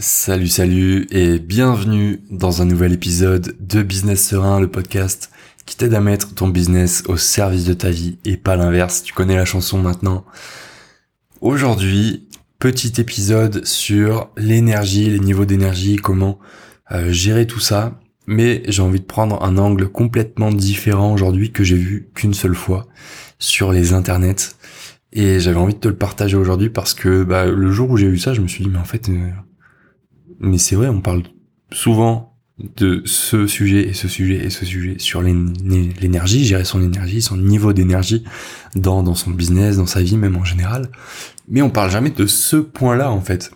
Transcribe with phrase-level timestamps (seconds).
[0.00, 5.32] Salut, salut et bienvenue dans un nouvel épisode de Business Serein, le podcast
[5.66, 9.02] qui t'aide à mettre ton business au service de ta vie et pas l'inverse.
[9.02, 10.24] Tu connais la chanson maintenant.
[11.40, 12.28] Aujourd'hui,
[12.60, 16.38] petit épisode sur l'énergie, les niveaux d'énergie, comment
[16.92, 17.98] euh, gérer tout ça.
[18.28, 22.54] Mais j'ai envie de prendre un angle complètement différent aujourd'hui que j'ai vu qu'une seule
[22.54, 22.86] fois
[23.40, 24.54] sur les internets.
[25.12, 28.08] Et j'avais envie de te le partager aujourd'hui parce que bah, le jour où j'ai
[28.08, 29.30] vu ça, je me suis dit mais en fait euh,
[30.40, 31.22] mais c'est vrai, on parle
[31.72, 32.28] souvent
[32.76, 37.36] de ce sujet et ce sujet et ce sujet sur l'énergie, gérer son énergie, son
[37.36, 38.24] niveau d'énergie
[38.74, 40.90] dans, son business, dans sa vie même en général.
[41.48, 43.52] Mais on parle jamais de ce point-là en fait.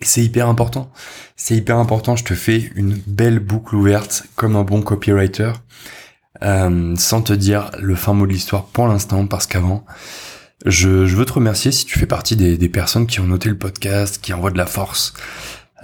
[0.00, 0.90] C'est hyper important.
[1.36, 5.52] C'est hyper important, je te fais une belle boucle ouverte comme un bon copywriter.
[6.42, 9.84] Euh, sans te dire le fin mot de l'histoire pour l'instant parce qu'avant
[10.66, 14.18] je, veux te remercier si tu fais partie des personnes qui ont noté le podcast,
[14.20, 15.12] qui envoient de la force,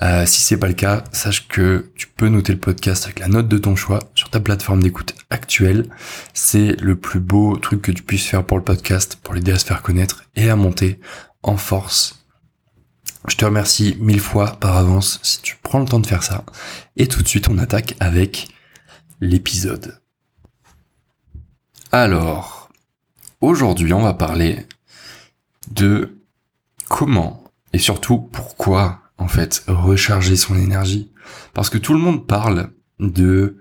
[0.02, 3.28] euh, si c'est pas le cas, sache que tu peux noter le podcast avec la
[3.28, 5.90] note de ton choix sur ta plateforme d'écoute actuelle.
[6.34, 9.58] C'est le plus beau truc que tu puisses faire pour le podcast, pour l'aider à
[9.58, 11.00] se faire connaître et à monter
[11.42, 12.24] en force.
[13.26, 16.44] Je te remercie mille fois par avance si tu prends le temps de faire ça.
[16.96, 18.48] Et tout de suite, on attaque avec
[19.20, 20.00] l'épisode.
[21.90, 22.70] Alors,
[23.40, 24.64] aujourd'hui, on va parler
[25.70, 26.18] de
[26.88, 31.12] comment et surtout pourquoi en fait, recharger son énergie.
[31.54, 33.58] Parce que tout le monde parle de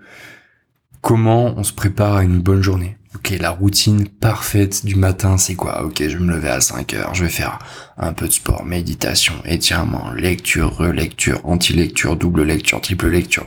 [1.00, 2.96] comment on se prépare à une bonne journée.
[3.14, 5.82] Ok, la routine parfaite du matin, c'est quoi?
[5.84, 7.58] Ok, je vais me lever à 5 heures, je vais faire
[7.96, 13.46] un peu de sport, méditation, étirement, lecture, relecture, anti-lecture, double lecture, triple lecture,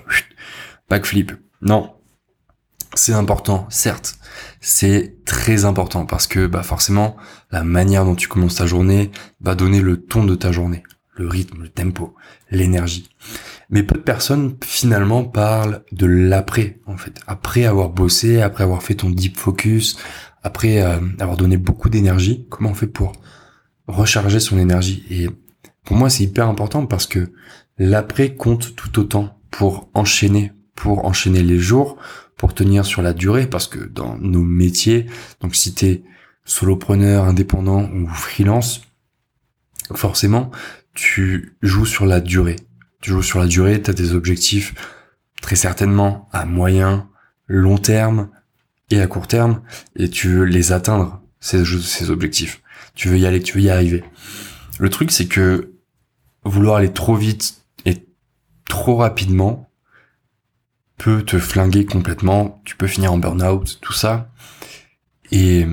[0.90, 1.34] backflip.
[1.62, 1.94] Non,
[2.96, 4.18] c'est important, certes,
[4.62, 7.16] c'est très important parce que bah forcément
[7.52, 11.28] la manière dont tu commences ta journée va donner le ton de ta journée le
[11.28, 12.16] rythme, le tempo,
[12.50, 13.10] l'énergie.
[13.70, 17.20] Mais peu de personnes finalement parlent de l'après, en fait.
[17.28, 19.98] Après avoir bossé, après avoir fait ton deep focus,
[20.44, 23.14] après euh, avoir donné beaucoup d'énergie, comment on fait pour
[23.88, 25.06] recharger son énergie?
[25.10, 25.30] Et
[25.84, 27.32] pour moi, c'est hyper important parce que
[27.78, 31.98] l'après compte tout autant pour enchaîner, pour enchaîner les jours,
[32.38, 35.06] pour tenir sur la durée, parce que dans nos métiers,
[35.42, 36.04] donc si t'es
[36.46, 38.82] solopreneur, indépendant ou freelance,
[39.94, 40.52] forcément,
[40.94, 42.58] tu joues sur la durée.
[43.02, 44.74] Tu joues sur la durée, tu as des objectifs
[45.42, 47.10] très certainement à moyen,
[47.48, 48.30] long terme
[48.90, 49.62] et à court terme,
[49.96, 52.62] et tu veux les atteindre, ces, ces objectifs.
[52.94, 54.04] Tu veux y aller, tu veux y arriver.
[54.80, 55.74] Le truc, c'est que
[56.44, 58.06] vouloir aller trop vite et
[58.68, 59.70] trop rapidement
[60.98, 62.62] peut te flinguer complètement.
[62.66, 64.32] Tu peux finir en burn-out, tout ça.
[65.32, 65.66] Et,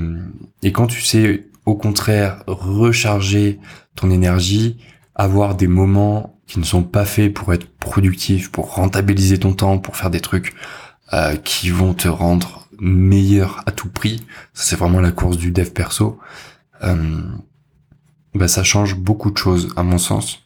[0.62, 3.58] et quand tu sais, au contraire, recharger
[3.94, 4.78] ton énergie,
[5.18, 9.78] avoir des moments qui ne sont pas faits pour être productif, pour rentabiliser ton temps,
[9.78, 10.54] pour faire des trucs
[11.12, 14.24] euh, qui vont te rendre meilleur à tout prix.
[14.54, 16.18] Ça c'est vraiment la course du dev perso.
[16.82, 17.20] Euh,
[18.34, 20.44] bah ça change beaucoup de choses à mon sens.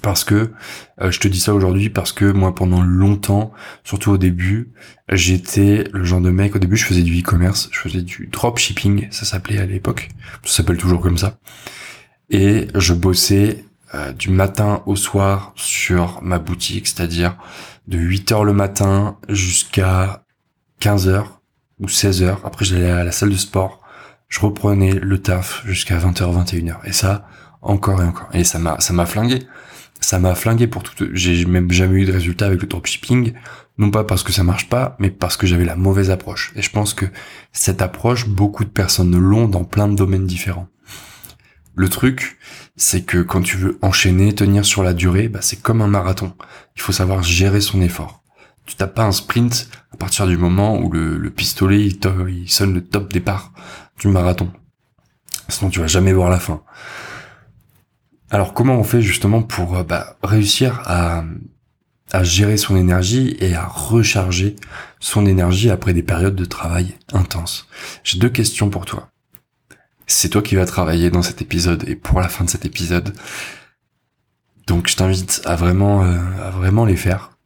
[0.00, 0.52] Parce que
[1.00, 3.52] euh, je te dis ça aujourd'hui parce que moi pendant longtemps,
[3.84, 4.72] surtout au début,
[5.08, 6.56] j'étais le genre de mec.
[6.56, 10.08] Au début, je faisais du e-commerce, je faisais du dropshipping, ça s'appelait à l'époque,
[10.44, 11.38] ça s'appelle toujours comme ça.
[12.30, 13.64] Et je bossais
[13.94, 17.36] euh, du matin au soir sur ma boutique, c'est-à-dire
[17.88, 20.24] de 8 heures le matin jusqu'à
[20.80, 21.40] 15 heures
[21.78, 22.40] ou 16 heures.
[22.44, 23.80] Après, j'allais à la salle de sport.
[24.28, 26.76] Je reprenais le taf jusqu'à 20h, 21h.
[26.84, 27.28] Et ça,
[27.60, 28.28] encore et encore.
[28.32, 29.40] Et ça m'a, ça m'a flingué.
[30.00, 31.06] Ça m'a flingué pour tout.
[31.12, 33.34] J'ai même jamais eu de résultat avec le dropshipping.
[33.78, 36.52] Non pas parce que ça marche pas, mais parce que j'avais la mauvaise approche.
[36.56, 37.06] Et je pense que
[37.52, 40.68] cette approche, beaucoup de personnes l'ont dans plein de domaines différents.
[41.74, 42.38] Le truc,
[42.76, 46.34] c'est que quand tu veux enchaîner, tenir sur la durée, bah, c'est comme un marathon.
[46.76, 48.22] Il faut savoir gérer son effort.
[48.66, 52.84] Tu tapes pas un sprint à partir du moment où le, pistolet il, sonne le
[52.84, 53.52] top départ
[53.98, 54.52] du marathon.
[55.48, 56.62] Sinon tu vas jamais voir la fin.
[58.30, 61.24] Alors comment on fait justement pour euh, bah, réussir à,
[62.12, 64.56] à gérer son énergie et à recharger
[65.00, 67.66] son énergie après des périodes de travail intenses?
[68.04, 69.11] J'ai deux questions pour toi
[70.12, 73.14] c'est toi qui vas travailler dans cet épisode et pour la fin de cet épisode.
[74.66, 77.36] Donc je t'invite à vraiment, euh, à vraiment les faire,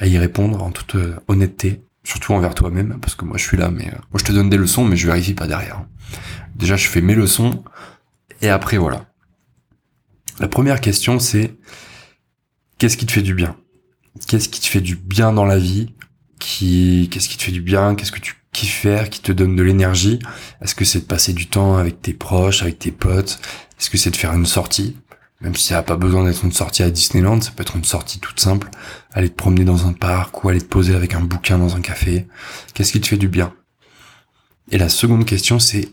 [0.00, 3.56] à y répondre en toute euh, honnêteté, surtout envers toi-même, parce que moi je suis
[3.56, 5.84] là, mais euh, moi je te donne des leçons, mais je vérifie pas derrière.
[6.56, 7.62] Déjà je fais mes leçons
[8.40, 9.06] et après voilà.
[10.40, 11.54] La première question c'est
[12.78, 13.56] qu'est-ce qui te fait du bien?
[14.26, 15.94] Qu'est-ce qui te fait du bien dans la vie
[16.38, 17.94] Qui, qu'est-ce qui te fait du bien?
[17.94, 20.18] Qu'est-ce que tu qui faire, qui te donne de l'énergie?
[20.60, 23.40] Est-ce que c'est de passer du temps avec tes proches, avec tes potes?
[23.80, 24.96] Est-ce que c'est de faire une sortie?
[25.40, 27.84] Même si ça n'a pas besoin d'être une sortie à Disneyland, ça peut être une
[27.84, 28.70] sortie toute simple.
[29.12, 31.80] Aller te promener dans un parc ou aller te poser avec un bouquin dans un
[31.80, 32.28] café.
[32.74, 33.52] Qu'est-ce qui te fait du bien?
[34.70, 35.88] Et la seconde question, c'est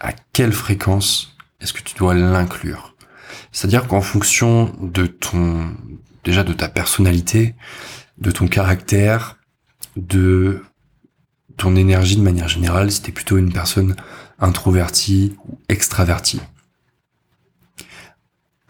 [0.00, 2.94] à quelle fréquence est-ce que tu dois l'inclure?
[3.52, 5.74] C'est-à-dire qu'en fonction de ton,
[6.24, 7.54] déjà de ta personnalité,
[8.18, 9.38] de ton caractère,
[9.96, 10.62] de
[11.60, 13.94] ton énergie de manière générale, si t'es plutôt une personne
[14.38, 16.40] introvertie ou extravertie.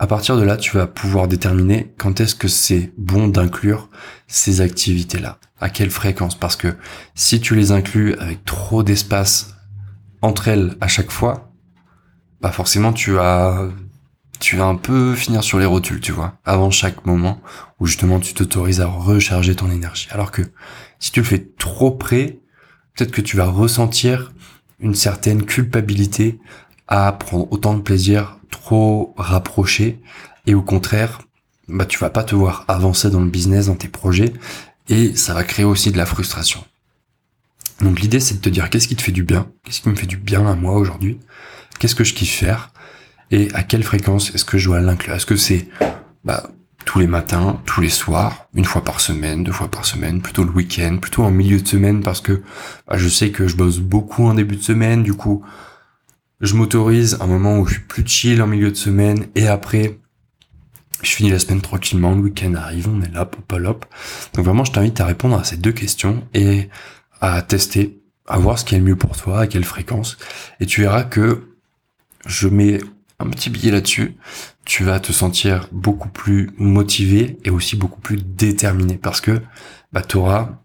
[0.01, 3.91] À partir de là, tu vas pouvoir déterminer quand est-ce que c'est bon d'inclure
[4.27, 5.39] ces activités-là.
[5.61, 6.37] À quelle fréquence?
[6.37, 6.75] Parce que
[7.15, 9.55] si tu les inclus avec trop d'espace
[10.21, 11.53] entre elles à chaque fois,
[12.41, 13.69] bah forcément tu vas
[14.41, 17.41] tu vas un peu finir sur les rotules, tu vois, avant chaque moment
[17.79, 20.09] où justement tu t'autorises à recharger ton énergie.
[20.11, 20.43] Alors que
[20.99, 22.41] si tu le fais trop près,
[22.95, 24.33] peut-être que tu vas ressentir
[24.81, 26.39] une certaine culpabilité
[26.89, 30.01] à prendre autant de plaisir trop rapproché
[30.47, 31.21] et au contraire,
[31.69, 34.33] bah tu vas pas te voir avancer dans le business, dans tes projets
[34.89, 36.65] et ça va créer aussi de la frustration.
[37.81, 39.95] Donc l'idée c'est de te dire qu'est-ce qui te fait du bien, qu'est-ce qui me
[39.95, 41.19] fait du bien à moi aujourd'hui,
[41.79, 42.73] qu'est-ce que je kiffe faire?
[43.31, 45.15] Et à quelle fréquence est-ce que je dois l'inclure?
[45.15, 45.69] Est-ce que c'est
[46.25, 46.51] bah,
[46.85, 50.45] tous les matins, tous les soirs, une fois par semaine, deux fois par semaine, plutôt
[50.45, 52.43] le week-end, plutôt en milieu de semaine parce que
[52.89, 55.45] bah, je sais que je bosse beaucoup en début de semaine, du coup
[56.41, 59.99] je m'autorise un moment où je suis plus chill en milieu de semaine et après
[61.03, 63.87] je finis la semaine tranquillement, le week-end arrive, on est là, pop, hop.
[64.35, 66.69] Donc vraiment, je t'invite à répondre à ces deux questions et
[67.21, 70.19] à tester, à voir ce qui est le mieux pour toi, à quelle fréquence.
[70.61, 71.55] Et tu verras que
[72.27, 72.81] je mets
[73.21, 74.17] un petit billet là-dessus.
[74.65, 79.41] Tu vas te sentir beaucoup plus motivé et aussi beaucoup plus déterminé parce que
[79.93, 80.59] bah, tu auras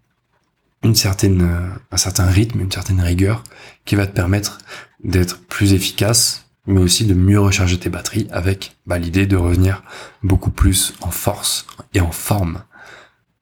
[0.82, 3.44] une certaine, euh, un certain rythme, une certaine rigueur
[3.84, 4.58] qui va te permettre
[5.02, 9.82] d'être plus efficace, mais aussi de mieux recharger tes batteries avec bah, l'idée de revenir
[10.22, 12.62] beaucoup plus en force et en forme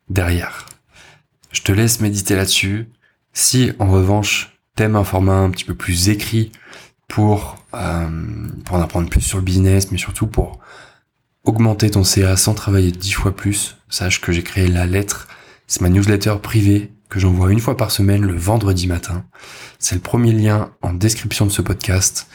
[0.09, 0.67] derrière.
[1.51, 2.89] Je te laisse méditer là-dessus.
[3.33, 6.51] Si en revanche t'aimes un format un petit peu plus écrit
[7.09, 8.09] pour, euh,
[8.65, 10.61] pour en apprendre plus sur le business, mais surtout pour
[11.45, 15.29] augmenter ton CA sans travailler dix fois plus, sache que j'ai créé la lettre.
[15.67, 19.25] C'est ma newsletter privée que j'envoie une fois par semaine le vendredi matin.
[19.79, 22.27] C'est le premier lien en description de ce podcast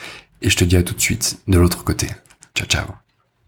[0.42, 2.08] et je te dis à tout de suite de l'autre côté.
[2.56, 3.09] Ciao ciao